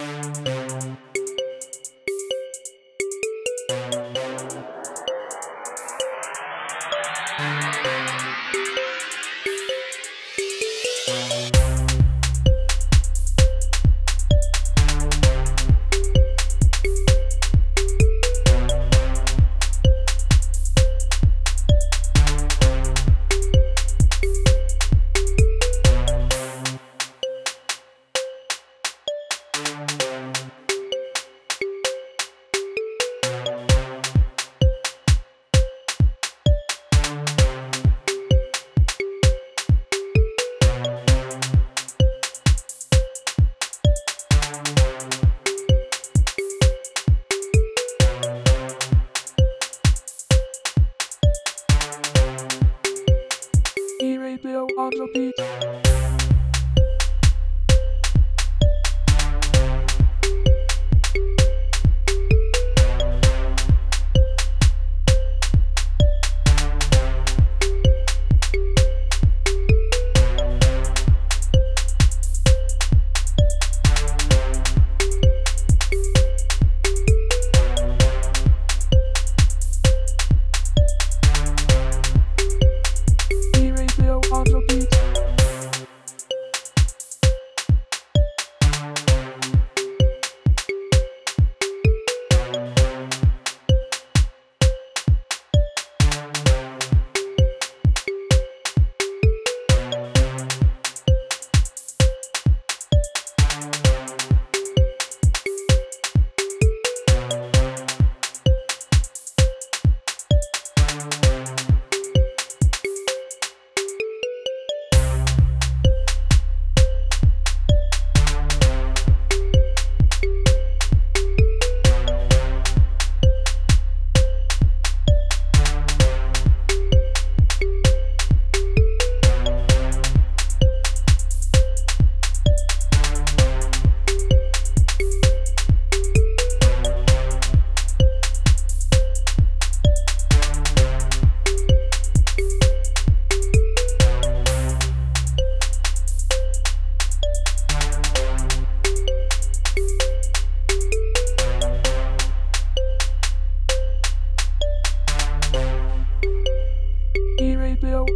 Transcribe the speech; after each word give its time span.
Podcast. 0.00 0.57
Радио 54.90 55.06
Пит. 55.06 55.87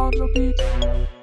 On 0.00 0.10
the 0.12 0.26
Beat. 0.28 1.19